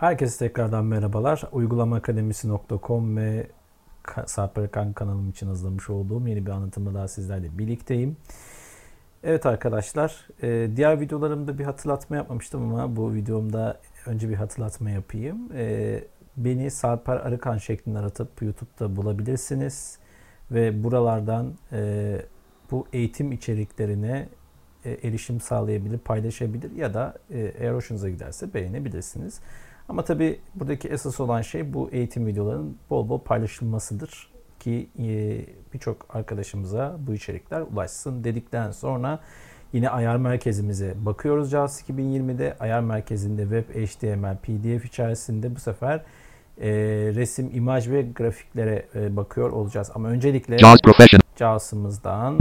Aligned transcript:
Herkese 0.00 0.48
tekrardan 0.48 0.84
merhabalar. 0.84 1.42
Uygulamaakademisi.com 1.52 3.16
ve 3.16 3.46
Sarper 4.26 4.70
Kan 4.70 4.92
kanalım 4.92 5.30
için 5.30 5.46
hazırlamış 5.46 5.90
olduğum 5.90 6.28
yeni 6.28 6.46
bir 6.46 6.50
anlatımda 6.50 6.94
daha 6.94 7.08
sizlerle 7.08 7.58
birlikteyim. 7.58 8.16
Evet 9.24 9.46
arkadaşlar, 9.46 10.28
e, 10.42 10.68
diğer 10.76 11.00
videolarımda 11.00 11.58
bir 11.58 11.64
hatırlatma 11.64 12.16
yapmamıştım 12.16 12.74
ama 12.74 12.96
bu 12.96 13.14
videomda 13.14 13.78
önce 14.06 14.28
bir 14.28 14.34
hatırlatma 14.34 14.90
yapayım. 14.90 15.38
E, 15.54 16.00
beni 16.36 16.70
Sarper 16.70 17.16
Arıkan 17.16 17.58
şeklinde 17.58 17.98
aratıp 17.98 18.42
YouTube'da 18.42 18.96
bulabilirsiniz 18.96 19.98
ve 20.50 20.84
buralardan 20.84 21.54
e, 21.72 22.16
bu 22.70 22.86
eğitim 22.92 23.32
içeriklerine 23.32 24.28
erişim 24.84 25.40
sağlayabilir, 25.40 25.98
paylaşabilir 25.98 26.76
ya 26.76 26.94
da 26.94 27.14
eğer 27.30 27.74
hoşunuza 27.74 28.10
giderse 28.10 28.54
beğenebilirsiniz. 28.54 29.40
Ama 29.88 30.04
tabi 30.04 30.40
buradaki 30.54 30.88
esas 30.88 31.20
olan 31.20 31.42
şey 31.42 31.72
bu 31.74 31.88
eğitim 31.92 32.26
videolarının 32.26 32.76
bol 32.90 33.08
bol 33.08 33.20
paylaşılmasıdır 33.20 34.30
ki 34.60 34.88
e, 34.98 35.40
birçok 35.74 36.16
arkadaşımıza 36.16 36.96
bu 37.06 37.14
içerikler 37.14 37.60
ulaşsın 37.60 38.24
dedikten 38.24 38.70
sonra 38.70 39.20
yine 39.72 39.90
ayar 39.90 40.16
merkezimize 40.16 40.94
bakıyoruz 40.96 41.50
JAWS 41.50 41.82
2020'de. 41.82 42.56
Ayar 42.60 42.80
merkezinde 42.80 43.42
web, 43.42 43.86
HTML, 43.86 44.36
PDF 44.36 44.84
içerisinde 44.84 45.56
bu 45.56 45.60
sefer 45.60 45.96
e, 46.60 46.70
resim, 47.14 47.50
imaj 47.54 47.88
ve 47.88 48.02
grafiklere 48.02 48.86
e, 48.94 49.16
bakıyor 49.16 49.50
olacağız. 49.50 49.90
Ama 49.94 50.08
öncelikle 50.08 50.58
JAWS'ımızdan. 51.38 52.38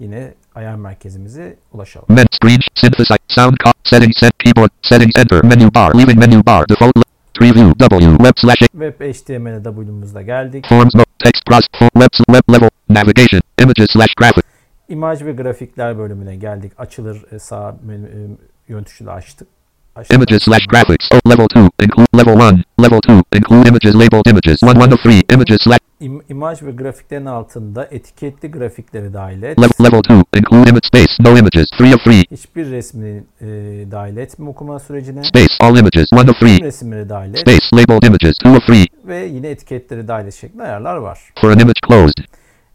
Yine 0.00 0.34
ayar 0.54 0.74
merkezimize 0.74 1.56
ulaşalım. 1.72 2.06
Men 2.08 2.26
screen 2.30 2.60
synthesize 2.74 3.18
sound 3.28 3.56
settings 3.84 4.16
set 4.20 4.32
keyboard 4.38 4.70
settings 4.82 5.18
enter 5.18 5.44
menu 5.44 5.74
bar 5.74 5.94
leaving 5.94 6.18
menu 6.18 6.46
bar 6.46 6.68
default 6.68 6.94
preview 7.34 7.72
w 7.78 8.16
web 8.18 8.34
slash 8.36 8.58
web 8.72 9.00
html 9.00 9.62
w'muzda 9.64 10.22
geldik. 10.22 10.66
Forms 10.68 10.94
no 10.94 11.02
text 11.18 11.42
cross 11.48 11.66
web 11.94 12.10
web 12.28 12.44
level 12.54 12.70
navigation 12.88 13.40
images 13.62 13.88
slash 13.92 14.14
graphic. 14.14 14.42
İmaj 14.88 15.22
ve 15.22 15.32
grafikler 15.32 15.98
bölümüne 15.98 16.36
geldik. 16.36 16.72
Açılır 16.78 17.24
e, 17.32 17.38
sağ 17.38 17.76
menü, 17.82 18.06
e, 18.06 18.18
yön 18.68 18.84
tuşuyla 18.84 19.12
açtık. 19.12 19.48
Images 20.10 20.42
slash 20.42 20.66
graphics. 20.66 21.08
Oh, 21.12 21.30
level 21.30 21.44
2. 21.44 21.58
Include 21.84 22.08
level 22.18 22.36
1. 22.36 22.64
Level 22.82 22.98
2. 22.98 23.12
Include 23.36 23.68
images 23.68 23.94
labeled 23.94 24.26
images. 24.26 24.62
1 24.62 24.74
1 24.80 25.20
3. 25.20 25.32
Images 25.32 25.58
slash. 25.62 25.78
İm, 26.28 26.36
imaj 26.36 26.62
ve 26.62 26.70
grafiklerin 26.70 27.26
altında 27.26 27.88
etiketli 27.90 28.50
grafikleri 28.50 29.14
dahil 29.14 29.42
et. 29.42 29.58
Level, 29.58 29.70
level 29.84 29.98
2. 29.98 30.38
Include 30.38 30.70
image 30.70 30.86
space. 30.86 31.12
No 31.20 31.38
images. 31.38 31.66
3 31.80 31.94
of 31.94 32.06
3. 32.06 32.30
Hiçbir 32.30 32.70
resmi 32.70 33.24
e, 33.40 33.46
dahil 33.90 34.16
etme 34.16 34.48
okuma 34.48 34.78
sürecine. 34.78 35.24
Space. 35.24 35.54
All 35.60 35.76
images. 35.76 36.06
1 36.12 36.16
of 36.16 36.42
3. 36.42 36.62
Resimleri 36.62 37.08
dahil 37.08 37.30
et. 37.30 37.38
Space. 37.38 37.66
Labeled 37.74 38.02
images. 38.02 38.36
2 38.44 38.56
of 38.56 38.68
3. 38.68 38.86
Ve 39.04 39.16
yine 39.16 39.48
etiketleri 39.48 40.08
dahil 40.08 40.26
et 40.26 40.34
şeklinde 40.34 40.62
ayarlar 40.62 40.96
var. 40.96 41.18
For 41.40 41.50
an 41.50 41.58
image 41.58 41.80
closed. 41.88 42.24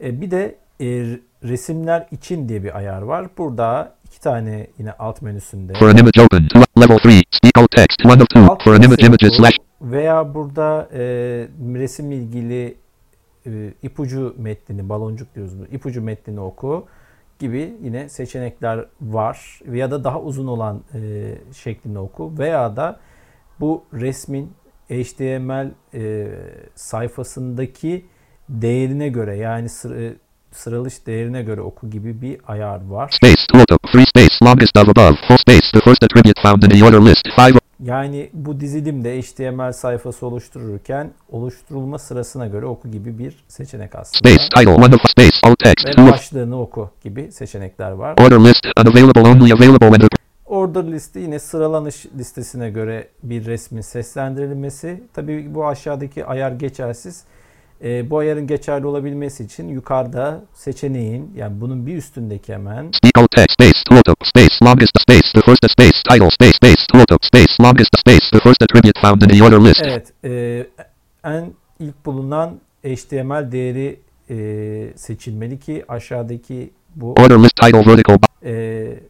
E, 0.00 0.20
bir 0.20 0.30
de 0.30 0.56
e, 0.80 0.86
resimler 1.44 2.06
için 2.10 2.48
diye 2.48 2.64
bir 2.64 2.76
ayar 2.76 3.02
var. 3.02 3.26
Burada 3.38 3.94
iki 4.04 4.20
tane 4.20 4.66
yine 4.78 4.92
alt 4.92 5.22
menüsünde. 5.22 5.72
For 5.78 5.88
an 5.88 5.96
image 5.96 6.22
open. 6.22 6.48
Level 6.80 6.98
3. 7.04 7.22
Speak 7.30 7.58
out 7.58 7.70
text. 7.70 8.06
One 8.06 8.22
of 8.22 8.28
two. 8.28 8.58
For 8.64 8.74
an 8.74 8.82
image 8.82 9.06
images 9.06 9.36
slash. 9.36 9.54
Veya 9.80 10.34
burada 10.34 10.88
e, 10.92 10.98
resimle 11.74 12.16
ilgili 12.16 12.76
e, 13.46 13.74
ipucu 13.82 14.34
metnini, 14.38 14.88
baloncuk 14.88 15.34
diyoruz. 15.34 15.52
ipucu 15.72 16.02
metnini 16.02 16.40
oku 16.40 16.86
gibi 17.38 17.76
yine 17.82 18.08
seçenekler 18.08 18.84
var. 19.00 19.60
Ya 19.72 19.90
da 19.90 20.04
daha 20.04 20.20
uzun 20.20 20.46
olan 20.46 20.82
e, 20.94 21.32
şeklinde 21.56 21.98
oku. 21.98 22.38
Veya 22.38 22.76
da 22.76 23.00
bu 23.60 23.84
resmin 23.92 24.52
HTML 24.88 25.70
e, 25.94 26.28
sayfasındaki 26.74 28.06
değerine 28.48 29.08
göre 29.08 29.36
yani 29.36 29.68
sıra, 29.68 30.12
sıralış 30.52 31.06
değerine 31.06 31.42
göre 31.42 31.60
oku 31.60 31.90
gibi 31.90 32.22
bir 32.22 32.40
ayar 32.46 32.86
var. 32.86 33.10
Space, 33.10 33.42
tooltip, 33.52 33.78
free 33.92 34.06
space, 34.06 34.34
longest 34.44 34.76
of 34.76 34.88
above, 34.88 35.16
full 35.28 35.36
space, 35.36 35.66
the 35.72 35.80
first 35.80 36.04
attribute 36.04 36.40
found 36.42 36.62
in 36.62 36.70
the 36.70 36.84
order 36.84 37.00
list, 37.00 37.28
five. 37.36 37.65
Yani 37.84 38.30
bu 38.32 38.60
dizilimde 38.60 39.22
HTML 39.22 39.72
sayfası 39.72 40.26
oluştururken 40.26 41.10
oluşturulma 41.30 41.98
sırasına 41.98 42.46
göre 42.46 42.66
oku 42.66 42.90
gibi 42.90 43.18
bir 43.18 43.44
seçenek 43.48 43.94
aslında. 43.94 44.18
Space, 44.18 44.48
title, 44.56 44.74
one 44.74 44.94
of 44.94 45.00
space, 45.10 45.36
all 45.42 45.54
text. 45.54 45.98
Ve 45.98 46.10
başlığını 46.12 46.60
oku 46.60 46.90
gibi 47.04 47.32
seçenekler 47.32 47.90
var. 47.90 48.12
Order 48.12 48.40
list, 48.40 48.66
unavailable, 48.80 49.20
only 49.20 49.52
available 49.52 49.90
when 49.90 50.08
Order 50.46 50.92
listi 50.92 51.18
yine 51.18 51.38
sıralanış 51.38 52.06
listesine 52.18 52.70
göre 52.70 53.08
bir 53.22 53.46
resmin 53.46 53.80
seslendirilmesi. 53.80 55.02
Tabii 55.14 55.54
bu 55.54 55.66
aşağıdaki 55.66 56.24
ayar 56.24 56.50
geçersiz. 56.50 57.24
E, 57.84 58.10
bu 58.10 58.18
ayarın 58.18 58.46
geçerli 58.46 58.86
olabilmesi 58.86 59.44
için 59.44 59.68
yukarıda 59.68 60.44
seçeneğin 60.54 61.32
yani 61.36 61.60
bunun 61.60 61.86
bir 61.86 61.96
üstündeki 61.96 62.52
hemen. 62.52 62.90
Evet, 69.84 70.12
e, 70.24 70.66
en 71.24 71.52
ilk 71.78 72.06
bulunan 72.06 72.60
HTML 72.84 73.52
değeri 73.52 74.00
e, 74.30 74.36
seçilmeli 74.96 75.60
ki 75.60 75.84
aşağıdaki 75.88 76.70
bu 76.96 77.12
order 77.12 77.38
list 77.38 77.56
title 77.56 77.86
vertical 77.86 78.18
e, 78.44 79.00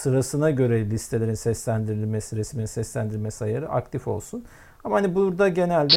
sırasına 0.00 0.50
göre 0.50 0.90
listelerin 0.90 1.34
seslendirilmesi, 1.34 2.36
resmin 2.36 2.66
seslendirilmesi 2.66 3.44
ayarı 3.44 3.68
aktif 3.68 4.08
olsun. 4.08 4.44
Ama 4.84 4.96
hani 4.96 5.14
burada 5.14 5.48
genelde 5.48 5.94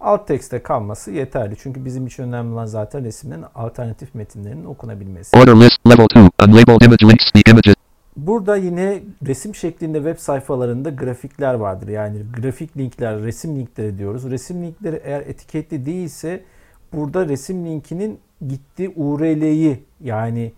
alt 0.00 0.26
tekste 0.26 0.62
kalması 0.62 1.10
yeterli. 1.10 1.56
Çünkü 1.62 1.84
bizim 1.84 2.06
için 2.06 2.22
önemli 2.22 2.52
olan 2.52 2.66
zaten 2.66 3.04
resimlerin 3.04 3.44
alternatif 3.54 4.14
metinlerinin 4.14 4.64
okunabilmesi. 4.64 5.36
Order 5.36 5.56
list 5.56 5.86
level 5.86 6.04
2 6.04 6.18
unlabeled 6.18 6.80
image 6.80 7.06
links 7.06 7.30
the 7.30 7.50
images. 7.50 7.74
Burada 8.16 8.56
yine 8.56 9.02
resim 9.26 9.54
şeklinde 9.54 9.98
web 9.98 10.18
sayfalarında 10.18 10.90
grafikler 10.90 11.54
vardır. 11.54 11.88
Yani 11.88 12.22
grafik 12.36 12.76
linkler, 12.76 13.22
resim 13.22 13.56
linkleri 13.56 13.98
diyoruz. 13.98 14.30
Resim 14.30 14.62
linkleri 14.62 15.00
eğer 15.04 15.20
etiketli 15.20 15.86
değilse 15.86 16.44
burada 16.92 17.28
resim 17.28 17.66
linkinin 17.66 18.18
gitti 18.48 18.92
URL'yi 18.96 19.84
yani 20.00 20.52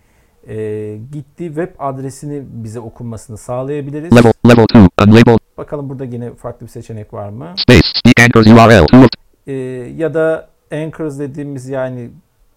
e, 0.48 0.96
gittiği 1.12 1.46
web 1.46 1.68
adresini 1.78 2.42
bize 2.46 2.80
okunmasını 2.80 3.38
sağlayabiliriz. 3.38 4.12
Level, 4.12 4.32
level 4.50 4.64
2, 4.64 4.78
unlabeled. 4.78 5.38
Bakalım 5.58 5.88
burada 5.88 6.04
yine 6.04 6.34
farklı 6.34 6.66
bir 6.66 6.70
seçenek 6.70 7.14
var 7.14 7.28
mı? 7.28 7.54
Space, 7.56 7.88
speak 7.94 8.20
anchors 8.20 8.46
URL. 8.46 9.08
E, 9.46 9.52
ya 9.96 10.14
da 10.14 10.48
anchors 10.72 11.18
dediğimiz 11.18 11.68
yani 11.68 12.10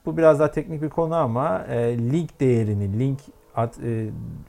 bu 0.06 0.18
biraz 0.18 0.40
daha 0.40 0.52
teknik 0.52 0.82
bir 0.82 0.90
konu 0.90 1.16
ama 1.16 1.66
e, 1.70 1.98
link 1.98 2.40
değerini, 2.42 3.00
link 3.00 3.20
ad, 3.56 3.74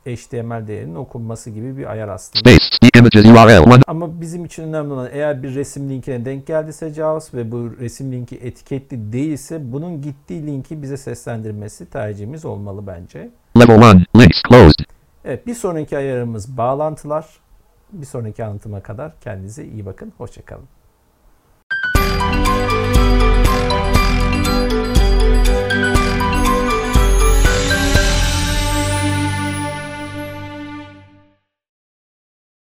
e, 0.06 0.16
HTML 0.16 0.66
değerinin 0.66 0.94
okunması 0.94 1.50
gibi 1.50 1.76
bir 1.76 1.90
ayar 1.90 2.08
aslında. 2.08 2.50
Ama 3.86 4.20
bizim 4.20 4.44
için 4.44 4.62
önemli 4.62 4.92
olan 4.92 5.08
eğer 5.12 5.42
bir 5.42 5.54
resim 5.54 5.90
linkine 5.90 6.24
denk 6.24 6.46
geldiyse 6.46 6.90
JAWS 6.90 7.34
ve 7.34 7.52
bu 7.52 7.76
resim 7.80 8.12
linki 8.12 8.36
etiketli 8.36 9.12
değilse 9.12 9.72
bunun 9.72 10.02
gittiği 10.02 10.46
linki 10.46 10.82
bize 10.82 10.96
seslendirmesi 10.96 11.90
tercihimiz 11.90 12.44
olmalı 12.44 12.86
bence. 12.86 13.30
Level 13.58 13.78
1, 14.14 14.20
links 14.20 14.42
closed. 14.48 14.84
Evet, 15.24 15.46
bir 15.46 15.54
sonraki 15.54 15.96
ayarımız 15.96 16.56
bağlantılar. 16.56 17.26
Bir 17.92 18.06
sonraki 18.06 18.44
anlatıma 18.44 18.80
kadar 18.80 19.20
kendinize 19.20 19.64
iyi 19.64 19.86
bakın. 19.86 20.12
Hoşçakalın. 20.18 20.64